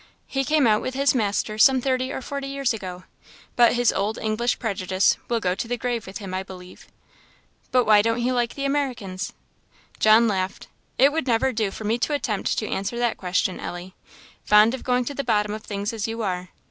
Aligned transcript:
He 0.25 0.43
came 0.43 0.65
out 0.65 0.81
with 0.81 0.95
his 0.95 1.13
master 1.13 1.59
some 1.59 1.79
thirty 1.79 2.11
or 2.11 2.23
forty 2.23 2.47
years 2.47 2.73
ago, 2.73 3.03
but 3.55 3.73
his 3.73 3.93
old 3.93 4.17
English 4.17 4.57
prejudice 4.57 5.15
will 5.27 5.39
go 5.39 5.53
to 5.53 5.67
the 5.67 5.77
grave 5.77 6.07
with 6.07 6.17
him, 6.17 6.33
I 6.33 6.41
believe." 6.41 6.87
"But 7.71 7.85
why 7.85 8.01
don't 8.01 8.17
he 8.21 8.31
like 8.31 8.55
the 8.55 8.65
Americans?" 8.65 9.31
John 9.99 10.27
laughed. 10.27 10.67
"It 10.97 11.11
would 11.13 11.27
never 11.27 11.53
do 11.53 11.69
for 11.69 11.83
me 11.83 11.99
to 11.99 12.13
attempt 12.13 12.57
to 12.57 12.67
answer 12.67 12.97
that 12.97 13.17
question, 13.17 13.59
Ellie; 13.59 13.93
fond 14.43 14.73
of 14.73 14.83
going 14.83 15.05
to 15.05 15.13
the 15.13 15.23
bottom 15.23 15.53
of 15.53 15.61
things 15.61 15.93
as 15.93 16.07
you 16.07 16.23
are. 16.23 16.49